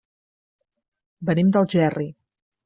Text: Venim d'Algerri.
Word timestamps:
Venim 1.31 1.53
d'Algerri. 1.57 2.09